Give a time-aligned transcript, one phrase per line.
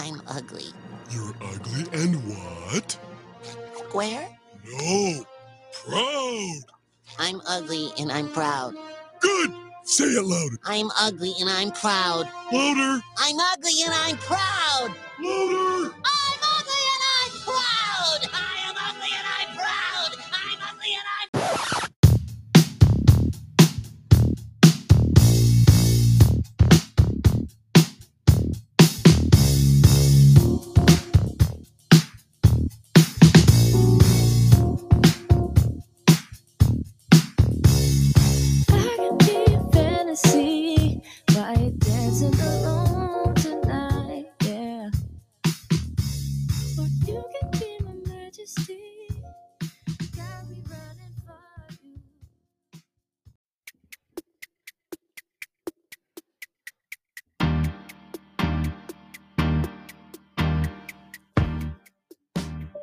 [0.00, 0.64] I'm ugly.
[1.10, 2.98] You're ugly and what?
[3.76, 4.28] Square?
[4.64, 5.24] No,
[5.86, 6.60] proud.
[7.18, 8.74] I'm ugly and I'm proud.
[9.20, 9.52] Good.
[9.84, 10.56] Say it louder.
[10.64, 12.26] I'm ugly and I'm proud.
[12.50, 13.02] Louder.
[13.18, 14.94] I'm ugly and I'm proud.
[15.20, 15.94] Louder.
[15.94, 16.39] I'm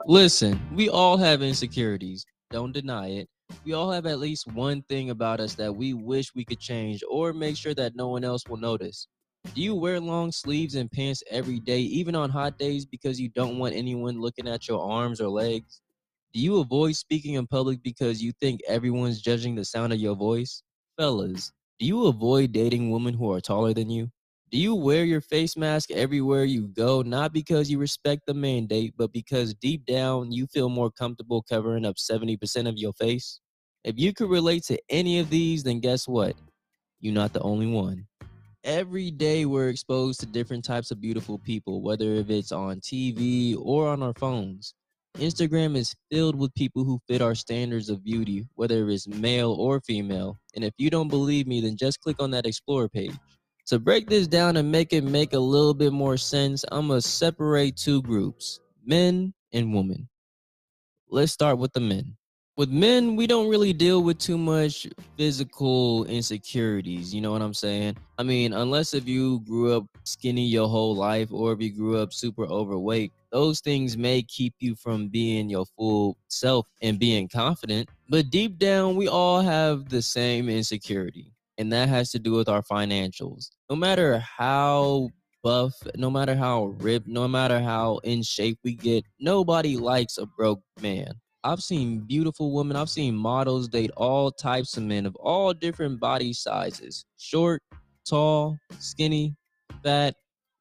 [0.09, 2.25] Listen, we all have insecurities.
[2.49, 3.27] Don't deny it.
[3.65, 7.03] We all have at least one thing about us that we wish we could change
[7.11, 9.05] or make sure that no one else will notice.
[9.53, 13.27] Do you wear long sleeves and pants every day, even on hot days, because you
[13.27, 15.81] don't want anyone looking at your arms or legs?
[16.33, 20.15] Do you avoid speaking in public because you think everyone's judging the sound of your
[20.15, 20.63] voice?
[20.97, 24.09] Fellas, do you avoid dating women who are taller than you?
[24.49, 28.93] Do you wear your face mask everywhere you go, not because you respect the mandate,
[28.97, 33.41] but because deep down you feel more comfortable covering up 70% of your face?
[33.83, 36.37] If you could relate to any of these, then guess what?
[37.01, 38.07] You're not the only one.
[38.63, 43.57] Every day we're exposed to different types of beautiful people, whether if it's on TV
[43.59, 44.73] or on our phones.
[45.17, 49.81] Instagram is filled with people who fit our standards of beauty, whether it's male or
[49.81, 50.37] female.
[50.55, 53.11] And if you don't believe me, then just click on that explore page.
[53.67, 57.01] To break this down and make it make a little bit more sense, I'm gonna
[57.01, 60.07] separate two groups men and women.
[61.09, 62.15] Let's start with the men.
[62.55, 67.13] With men, we don't really deal with too much physical insecurities.
[67.13, 67.97] You know what I'm saying?
[68.17, 71.97] I mean, unless if you grew up skinny your whole life or if you grew
[71.97, 77.27] up super overweight, those things may keep you from being your full self and being
[77.27, 77.89] confident.
[78.07, 82.49] But deep down, we all have the same insecurity and that has to do with
[82.49, 83.49] our financials.
[83.69, 85.09] No matter how
[85.43, 90.25] buff, no matter how ripped, no matter how in shape we get, nobody likes a
[90.25, 91.13] broke man.
[91.43, 95.99] I've seen beautiful women, I've seen models date all types of men of all different
[95.99, 97.61] body sizes short,
[98.07, 99.35] tall, skinny,
[99.83, 100.15] fat,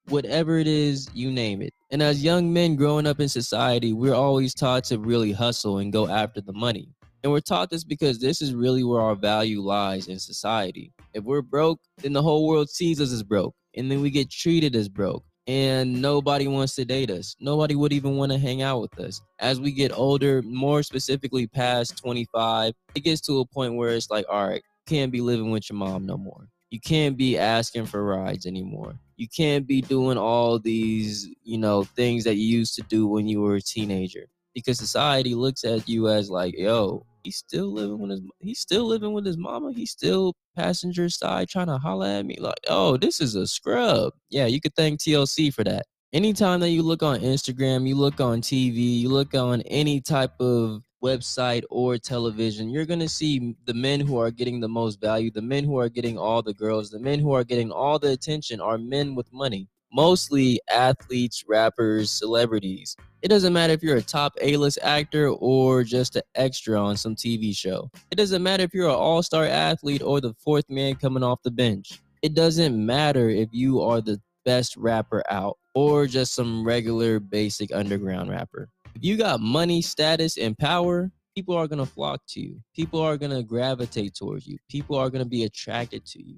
[0.08, 1.72] whatever it is, you name it.
[1.90, 5.92] And as young men growing up in society, we're always taught to really hustle and
[5.92, 6.88] go after the money.
[7.26, 10.92] And we're taught this because this is really where our value lies in society.
[11.12, 13.52] If we're broke, then the whole world sees us as broke.
[13.74, 15.24] And then we get treated as broke.
[15.48, 17.34] And nobody wants to date us.
[17.40, 19.20] Nobody would even want to hang out with us.
[19.40, 24.08] As we get older, more specifically past 25, it gets to a point where it's
[24.08, 26.46] like, all right, can't be living with your mom no more.
[26.70, 28.94] You can't be asking for rides anymore.
[29.16, 33.26] You can't be doing all these, you know, things that you used to do when
[33.26, 37.98] you were a teenager because society looks at you as like, yo, he's still living
[37.98, 39.72] with his he's still living with his mama.
[39.72, 44.12] He's still passenger side trying to holler at me like, oh, this is a scrub.
[44.30, 45.86] Yeah, you could thank TLC for that.
[46.12, 50.40] Anytime that you look on Instagram, you look on TV, you look on any type
[50.40, 55.00] of website or television, you're going to see the men who are getting the most
[55.00, 57.98] value, the men who are getting all the girls, the men who are getting all
[57.98, 59.68] the attention are men with money.
[59.96, 62.94] Mostly athletes, rappers, celebrities.
[63.22, 67.16] It doesn't matter if you're a top A-list actor or just an extra on some
[67.16, 67.90] TV show.
[68.10, 71.50] It doesn't matter if you're an all-star athlete or the fourth man coming off the
[71.50, 72.02] bench.
[72.20, 77.74] It doesn't matter if you are the best rapper out or just some regular basic
[77.74, 78.68] underground rapper.
[78.94, 82.60] If you got money, status, and power, people are going to flock to you.
[82.74, 84.58] People are going to gravitate towards you.
[84.68, 86.36] People are going to be attracted to you.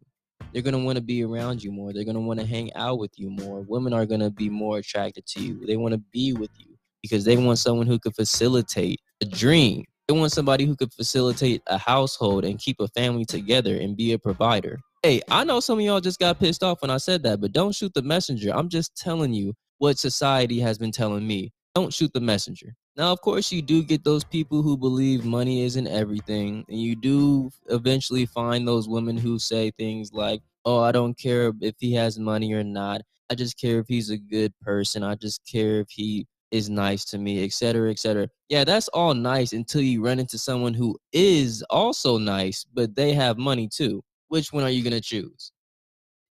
[0.52, 1.92] They're going to want to be around you more.
[1.92, 3.60] They're going to want to hang out with you more.
[3.68, 5.66] Women are going to be more attracted to you.
[5.66, 9.84] They want to be with you because they want someone who could facilitate a dream.
[10.08, 14.12] They want somebody who could facilitate a household and keep a family together and be
[14.12, 14.78] a provider.
[15.02, 17.52] Hey, I know some of y'all just got pissed off when I said that, but
[17.52, 18.50] don't shoot the messenger.
[18.54, 21.52] I'm just telling you what society has been telling me.
[21.74, 22.74] Don't shoot the messenger.
[22.98, 26.96] Now, of course, you do get those people who believe money isn't everything, and you
[26.96, 31.94] do eventually find those women who say things like, Oh, I don't care if he
[31.94, 33.02] has money or not.
[33.30, 35.04] I just care if he's a good person.
[35.04, 38.28] I just care if he is nice to me, etc., etc.
[38.48, 43.12] Yeah, that's all nice until you run into someone who is also nice, but they
[43.12, 44.02] have money too.
[44.26, 45.52] Which one are you going to choose?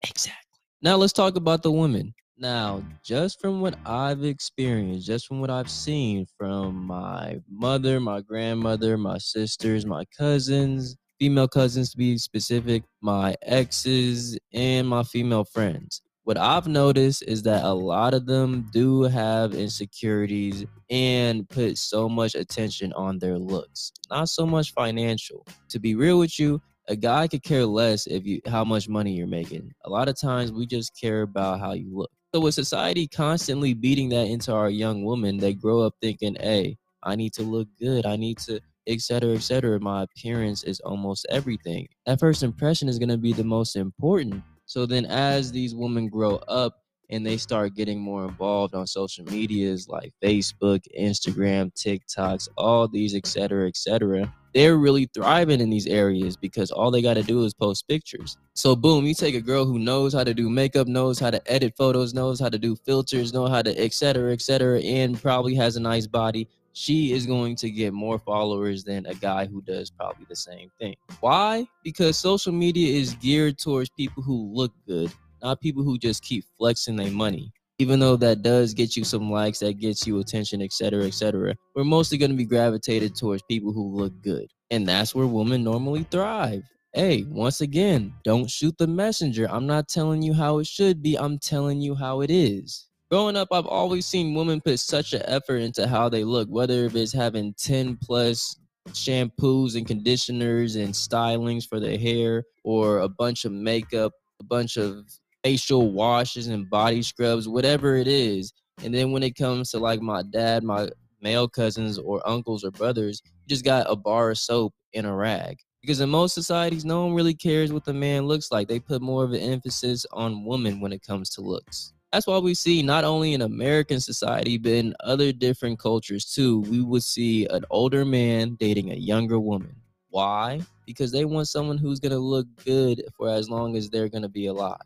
[0.08, 0.58] Exactly.
[0.82, 2.14] Now let's talk about the women.
[2.40, 8.22] Now, just from what I've experienced, just from what I've seen from my mother, my
[8.22, 15.44] grandmother, my sisters, my cousins, female cousins to be specific, my exes, and my female
[15.44, 16.00] friends.
[16.24, 22.08] What I've noticed is that a lot of them do have insecurities and put so
[22.08, 25.46] much attention on their looks, not so much financial.
[25.68, 29.12] To be real with you, a guy could care less if you how much money
[29.12, 29.72] you're making.
[29.84, 32.10] A lot of times we just care about how you look.
[32.32, 36.78] So with society constantly beating that into our young women, they grow up thinking, "Hey,
[37.02, 38.06] I need to look good.
[38.06, 41.86] I need to etc etc my appearance is almost everything.
[42.06, 44.42] That first impression is going to be the most important.
[44.66, 46.76] So then as these women grow up
[47.10, 53.16] and they start getting more involved on social medias like facebook instagram tiktoks all these
[53.16, 57.54] etc etc they're really thriving in these areas because all they got to do is
[57.54, 61.18] post pictures so boom you take a girl who knows how to do makeup knows
[61.18, 65.20] how to edit photos knows how to do filters know how to etc etc and
[65.20, 69.46] probably has a nice body she is going to get more followers than a guy
[69.46, 70.94] who does probably the same thing.
[71.20, 71.66] Why?
[71.82, 75.12] Because social media is geared towards people who look good,
[75.42, 77.52] not people who just keep flexing their money.
[77.80, 81.84] Even though that does get you some likes, that gets you attention, etc., etc., we're
[81.84, 84.46] mostly going to be gravitated towards people who look good.
[84.70, 86.62] And that's where women normally thrive.
[86.92, 89.48] Hey, once again, don't shoot the messenger.
[89.50, 93.36] I'm not telling you how it should be, I'm telling you how it is growing
[93.36, 96.94] up, I've always seen women put such an effort into how they look, whether if
[96.94, 98.56] it's having 10 plus
[98.90, 104.76] shampoos and conditioners and stylings for their hair, or a bunch of makeup, a bunch
[104.76, 105.04] of
[105.42, 108.52] facial washes and body scrubs, whatever it is.
[108.82, 110.88] And then when it comes to like my dad, my
[111.20, 115.58] male cousins, or uncles or brothers, just got a bar of soap and a rag.
[115.82, 118.68] Because in most societies, no one really cares what the man looks like.
[118.68, 122.38] They put more of an emphasis on women when it comes to looks that's why
[122.38, 127.04] we see not only in American society, but in other different cultures too, we would
[127.04, 129.76] see an older man dating a younger woman.
[130.08, 130.60] Why?
[130.86, 134.22] Because they want someone who's going to look good for as long as they're going
[134.22, 134.80] to be alive.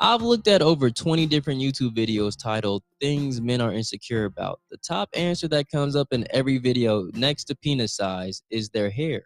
[0.00, 4.60] I've looked at over 20 different YouTube videos titled Things Men Are Insecure About.
[4.70, 8.90] The top answer that comes up in every video next to penis size is their
[8.90, 9.22] hair.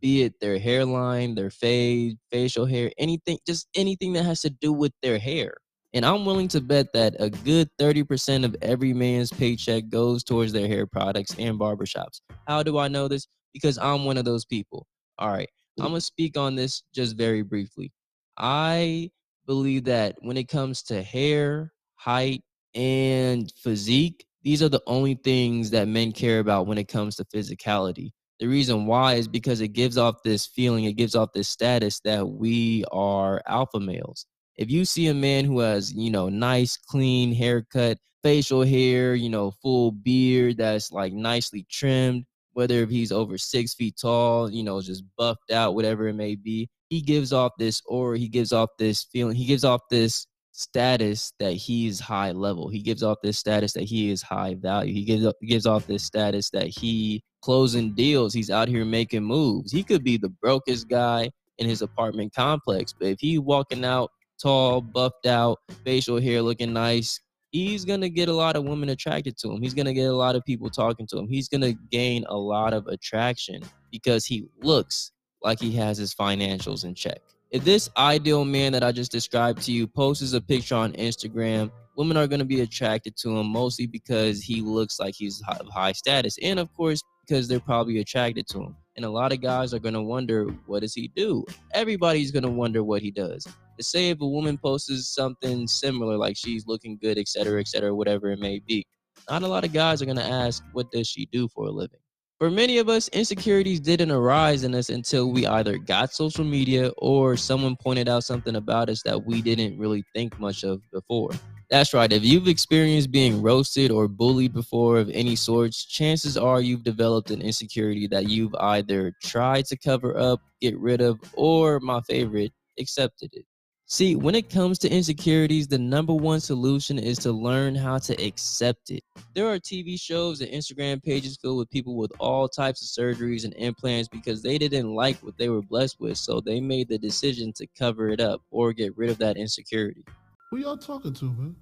[0.00, 4.72] Be it their hairline, their fade, facial hair, anything, just anything that has to do
[4.72, 5.54] with their hair.
[5.92, 10.52] And I'm willing to bet that a good 30% of every man's paycheck goes towards
[10.52, 12.20] their hair products and barbershops.
[12.46, 13.26] How do I know this?
[13.52, 14.86] Because I'm one of those people.
[15.18, 15.50] All right.
[15.80, 15.88] I'm mm.
[15.88, 17.92] going to speak on this just very briefly.
[18.38, 19.10] I
[19.46, 22.42] believe that when it comes to hair, height,
[22.74, 27.24] and physique, these are the only things that men care about when it comes to
[27.24, 28.10] physicality.
[28.40, 32.00] The reason why is because it gives off this feeling, it gives off this status
[32.00, 36.76] that we are alpha males if you see a man who has, you know, nice,
[36.76, 43.12] clean haircut, facial hair, you know, full beard that's like nicely trimmed, whether if he's
[43.12, 47.32] over six feet tall, you know, just buffed out, whatever it may be, he gives
[47.32, 51.98] off this or he gives off this feeling, he gives off this status that he's
[51.98, 52.68] high level.
[52.68, 54.92] He gives off this status that he is high value.
[54.92, 58.34] He gives gives off this status that he closing deals.
[58.34, 59.72] He's out here making moves.
[59.72, 64.10] He could be the brokest guy in his apartment complex, but if he walking out
[64.40, 67.20] tall, buffed out, facial hair looking nice,
[67.52, 69.62] he's gonna get a lot of women attracted to him.
[69.62, 71.28] He's gonna get a lot of people talking to him.
[71.28, 75.12] He's gonna gain a lot of attraction because he looks
[75.42, 77.20] like he has his financials in check.
[77.50, 81.70] If this ideal man that I just described to you posts a picture on Instagram,
[81.96, 85.92] women are to be attracted to him mostly because he looks like he's of high
[85.92, 88.76] status and of course because they're probably attracted to him.
[88.96, 91.44] And a lot of guys are to wonder what does he do?
[91.74, 93.46] Everybody's to wonder what he does
[93.80, 97.94] say if a woman posts something similar, like she's looking good, et cetera, et cetera,
[97.94, 98.86] whatever it may be,
[99.30, 101.70] not a lot of guys are going to ask, what does she do for a
[101.70, 101.98] living?
[102.38, 106.90] For many of us, insecurities didn't arise in us until we either got social media
[106.98, 111.30] or someone pointed out something about us that we didn't really think much of before.
[111.70, 112.12] That's right.
[112.12, 117.30] If you've experienced being roasted or bullied before of any sorts, chances are you've developed
[117.30, 122.52] an insecurity that you've either tried to cover up, get rid of, or my favorite,
[122.78, 123.46] accepted it.
[123.92, 128.14] See, when it comes to insecurities, the number one solution is to learn how to
[128.24, 129.04] accept it.
[129.34, 133.44] There are TV shows and Instagram pages filled with people with all types of surgeries
[133.44, 136.96] and implants because they didn't like what they were blessed with, so they made the
[136.96, 140.02] decision to cover it up or get rid of that insecurity.
[140.50, 141.54] Who y'all talking to, man?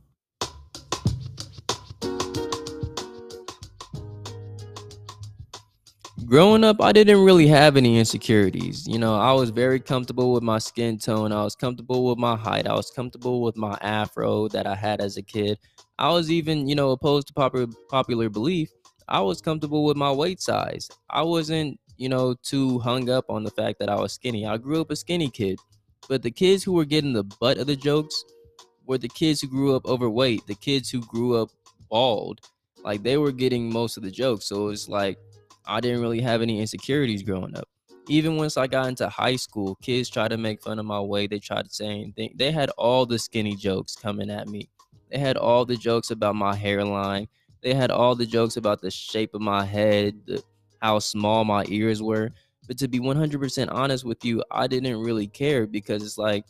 [6.31, 8.87] Growing up, I didn't really have any insecurities.
[8.87, 11.33] You know, I was very comfortable with my skin tone.
[11.33, 12.69] I was comfortable with my height.
[12.69, 15.59] I was comfortable with my afro that I had as a kid.
[15.99, 18.71] I was even, you know, opposed to popular popular belief.
[19.09, 20.89] I was comfortable with my weight size.
[21.11, 24.47] I wasn't, you know, too hung up on the fact that I was skinny.
[24.47, 25.59] I grew up a skinny kid.
[26.09, 28.25] But the kids who were getting the butt of the jokes
[28.87, 31.51] were the kids who grew up overweight, the kids who grew up
[31.89, 32.41] bald.
[32.85, 34.47] Like they were getting most of the jokes.
[34.47, 35.19] So it's like
[35.67, 37.69] I didn't really have any insecurities growing up.
[38.09, 41.31] Even once I got into high school, kids tried to make fun of my weight.
[41.31, 42.35] They tried to say anything.
[42.37, 44.69] They had all the skinny jokes coming at me.
[45.11, 47.29] They had all the jokes about my hairline.
[47.63, 50.43] They had all the jokes about the shape of my head, the,
[50.81, 52.31] how small my ears were.
[52.67, 56.45] But to be 100% honest with you, I didn't really care because it's like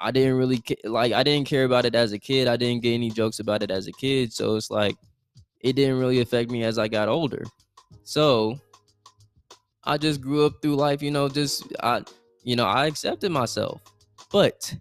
[0.00, 2.46] I didn't really like I didn't care about it as a kid.
[2.46, 4.96] I didn't get any jokes about it as a kid, so it's like
[5.60, 7.42] it didn't really affect me as I got older.
[8.04, 8.58] So
[9.84, 12.02] I just grew up through life, you know, just I
[12.42, 13.80] you know, I accepted myself.
[14.32, 14.74] But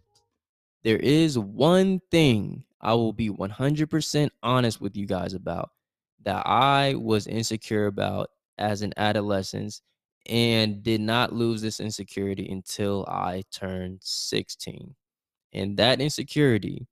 [0.84, 5.72] there is one thing I will be 100% honest with you guys about
[6.24, 9.82] that I was insecure about as an adolescent
[10.30, 14.96] and did not lose this insecurity until I turned 16.
[15.54, 16.88] And that insecurity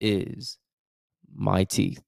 [0.00, 0.58] is
[1.34, 2.02] my teeth.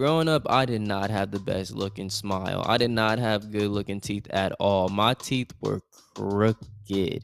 [0.00, 2.64] Growing up, I did not have the best looking smile.
[2.66, 4.88] I did not have good looking teeth at all.
[4.88, 5.82] My teeth were
[6.14, 7.22] crooked.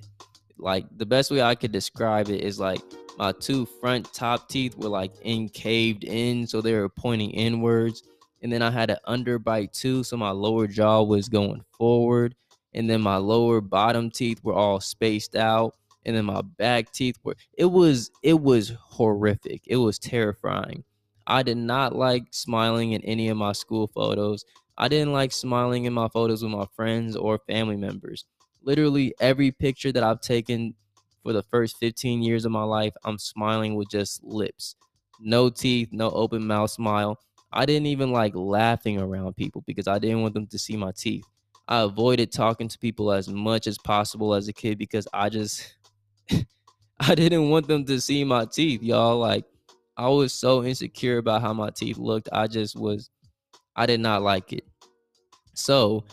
[0.58, 2.82] Like the best way I could describe it is like
[3.16, 8.02] my two front top teeth were like encaved in, so they were pointing inwards.
[8.42, 12.34] And then I had an underbite too, so my lower jaw was going forward.
[12.74, 15.74] And then my lower bottom teeth were all spaced out.
[16.04, 19.62] And then my back teeth were it was it was horrific.
[19.66, 20.84] It was terrifying.
[21.26, 24.44] I did not like smiling in any of my school photos.
[24.78, 28.24] I didn't like smiling in my photos with my friends or family members.
[28.62, 30.74] Literally every picture that I've taken
[31.22, 34.76] for the first 15 years of my life, I'm smiling with just lips.
[35.18, 37.18] No teeth, no open mouth smile.
[37.52, 40.92] I didn't even like laughing around people because I didn't want them to see my
[40.92, 41.24] teeth.
[41.66, 45.74] I avoided talking to people as much as possible as a kid because I just
[47.00, 49.18] I didn't want them to see my teeth, y'all.
[49.18, 49.44] Like
[49.96, 52.28] I was so insecure about how my teeth looked.
[52.32, 53.10] I just was
[53.74, 54.64] I did not like it.
[55.54, 56.04] So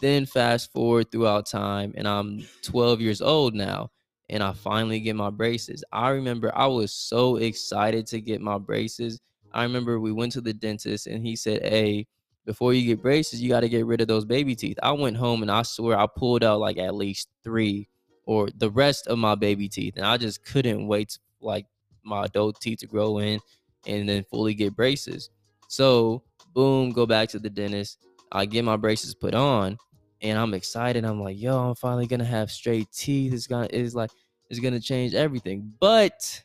[0.00, 3.90] then fast forward throughout time and I'm 12 years old now
[4.28, 5.84] and I finally get my braces.
[5.92, 9.20] I remember I was so excited to get my braces.
[9.52, 12.06] I remember we went to the dentist and he said, "Hey,
[12.44, 15.16] before you get braces, you got to get rid of those baby teeth." I went
[15.16, 17.88] home and I swear I pulled out like at least 3
[18.26, 21.66] or the rest of my baby teeth and I just couldn't wait to, like
[22.04, 23.40] my adult teeth to grow in
[23.86, 25.30] and then fully get braces.
[25.68, 26.22] So,
[26.54, 27.98] boom, go back to the dentist.
[28.32, 29.78] I get my braces put on
[30.22, 31.04] and I'm excited.
[31.04, 33.32] I'm like, yo, I'm finally gonna have straight teeth.
[33.32, 34.10] It's gonna it's like
[34.50, 35.72] it's gonna change everything.
[35.80, 36.42] But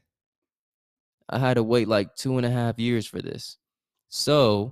[1.29, 3.57] I had to wait like two and a half years for this.
[4.09, 4.71] So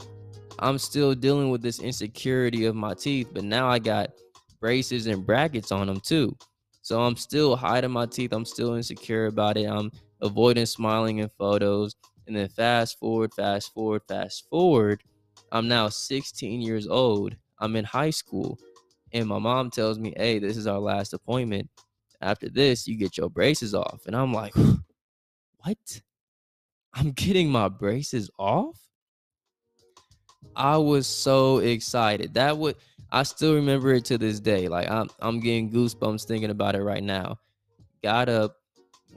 [0.60, 4.12] I'm still dealing with this insecurity of my teeth, but now I got
[4.60, 6.36] braces and brackets on them too.
[6.82, 8.34] So I'm still hiding my teeth.
[8.34, 9.65] I'm still insecure about it.
[9.65, 9.91] I'm
[10.22, 11.96] avoiding smiling in photos.
[12.26, 15.04] And then fast forward, fast forward, fast forward.
[15.52, 17.36] I'm now 16 years old.
[17.60, 18.58] I'm in high school.
[19.14, 21.70] And my mom tells me, hey, this is our last appointment.
[22.22, 24.02] After this, you get your braces off.
[24.06, 24.54] And I'm like,
[25.58, 26.02] what?
[26.94, 28.88] I'm getting my braces off?
[30.56, 32.34] I was so excited.
[32.34, 32.76] That would
[33.12, 34.68] I still remember it to this day.
[34.68, 37.40] Like I'm I'm getting goosebumps thinking about it right now.
[38.04, 38.57] Got up,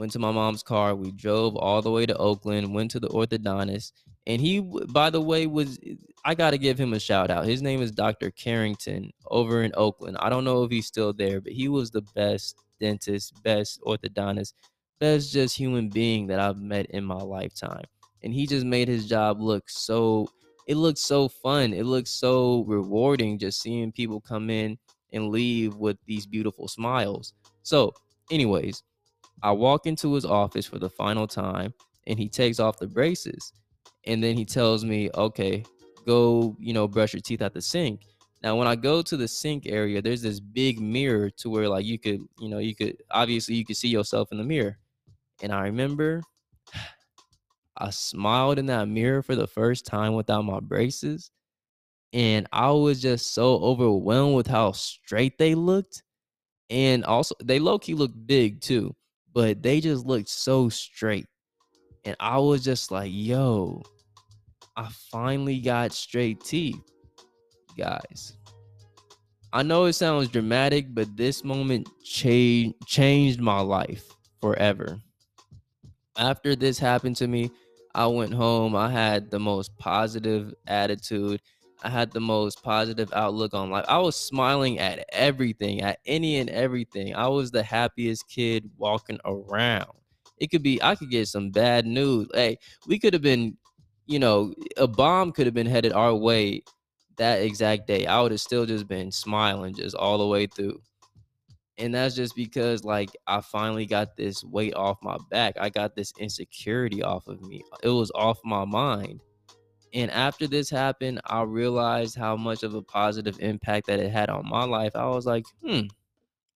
[0.01, 0.95] went to my mom's car.
[0.95, 3.93] We drove all the way to Oakland, went to the orthodontist,
[4.27, 5.79] and he, by the way, was
[6.25, 7.45] I got to give him a shout out.
[7.45, 8.31] His name is Dr.
[8.31, 10.17] Carrington over in Oakland.
[10.19, 14.55] I don't know if he's still there, but he was the best dentist, best orthodontist,
[14.99, 17.85] best just human being that I've met in my lifetime.
[18.23, 20.29] And he just made his job look so
[20.67, 21.75] it looked so fun.
[21.75, 24.79] It looked so rewarding just seeing people come in
[25.13, 27.35] and leave with these beautiful smiles.
[27.63, 27.93] So,
[28.31, 28.83] anyways,
[29.43, 31.73] I walk into his office for the final time
[32.07, 33.53] and he takes off the braces
[34.07, 35.65] and then he tells me, "Okay,
[36.07, 38.03] go, you know, brush your teeth at the sink."
[38.43, 41.85] Now, when I go to the sink area, there's this big mirror to where like
[41.85, 44.79] you could, you know, you could obviously you could see yourself in the mirror.
[45.43, 46.23] And I remember
[47.77, 51.31] I smiled in that mirror for the first time without my braces.
[52.13, 56.03] And I was just so overwhelmed with how straight they looked.
[56.71, 58.95] And also, they low key looked big too,
[59.33, 61.27] but they just looked so straight.
[62.05, 63.83] And I was just like, yo,
[64.77, 66.81] I finally got straight teeth.
[67.77, 68.37] guys.
[69.53, 74.09] I know it sounds dramatic, but this moment cha- changed my life
[74.41, 75.01] forever.
[76.17, 77.51] After this happened to me,
[77.95, 78.77] I went home.
[78.77, 81.41] I had the most positive attitude.
[81.83, 83.85] I had the most positive outlook on life.
[83.89, 87.15] I was smiling at everything, at any and everything.
[87.15, 89.93] I was the happiest kid walking around.
[90.39, 92.29] It could be, I could get some bad news.
[92.35, 93.57] Hey, we could have been,
[94.07, 96.63] you know, a bomb could have been headed our way
[97.17, 98.07] that exact day.
[98.07, 100.81] I would have still just been smiling just all the way through.
[101.79, 105.55] And that's just because, like, I finally got this weight off my back.
[105.59, 107.63] I got this insecurity off of me.
[107.83, 109.21] It was off my mind
[109.93, 114.31] and after this happened, I realized how much of a positive impact that it had
[114.31, 114.95] on my life.
[114.95, 115.83] I was like, hmm,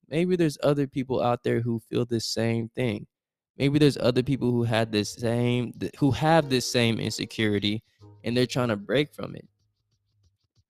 [0.08, 3.06] maybe there's other people out there who feel the same thing.
[3.56, 7.82] Maybe there's other people who had this same who have this same insecurity
[8.24, 9.46] and they're trying to break from it.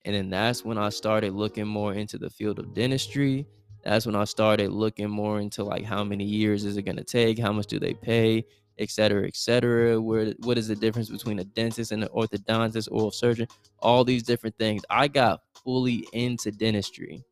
[0.04, 3.46] And then that's when I started looking more into the field of dentistry.
[3.84, 7.04] That's when I started looking more into like how many years is it going to
[7.04, 7.38] take?
[7.38, 8.44] How much do they pay?
[8.78, 10.00] Et cetera, et cetera.
[10.00, 13.48] Where what is the difference between a dentist and an orthodontist, oral surgeon?
[13.78, 14.82] All these different things.
[14.90, 17.24] I got fully into dentistry.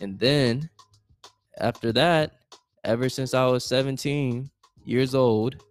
[0.00, 0.68] And then
[1.58, 2.32] after that,
[2.84, 4.50] ever since I was 17
[4.84, 5.62] years old,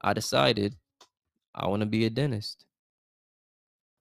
[0.00, 0.74] I decided
[1.54, 2.66] I want to be a dentist.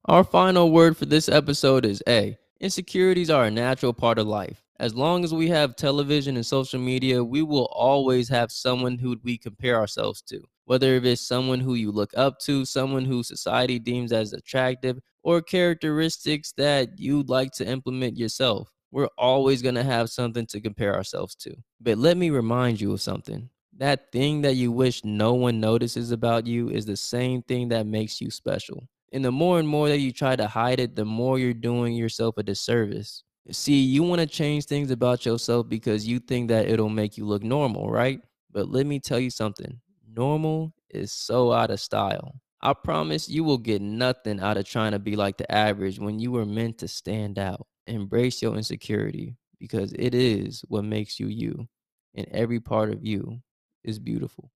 [0.06, 2.38] Our final word for this episode is A.
[2.60, 4.62] Insecurities are a natural part of life.
[4.84, 9.18] As long as we have television and social media, we will always have someone who
[9.24, 10.42] we compare ourselves to.
[10.66, 15.42] Whether it's someone who you look up to, someone who society deems as attractive, or
[15.42, 18.74] characteristics that you'd like to implement yourself.
[18.92, 21.56] We're always going to have something to compare ourselves to.
[21.80, 23.50] But let me remind you of something.
[23.78, 27.88] That thing that you wish no one notices about you is the same thing that
[27.88, 28.86] makes you special.
[29.14, 31.94] And the more and more that you try to hide it, the more you're doing
[31.94, 33.24] yourself a disservice.
[33.52, 37.26] See, you want to change things about yourself because you think that it'll make you
[37.26, 38.22] look normal, right?
[38.52, 39.80] But let me tell you something
[40.16, 42.36] normal is so out of style.
[42.62, 46.20] I promise you will get nothing out of trying to be like the average when
[46.20, 47.68] you were meant to stand out.
[47.88, 51.68] Embrace your insecurity because it is what makes you you,
[52.16, 53.42] and every part of you
[53.84, 54.52] is beautiful.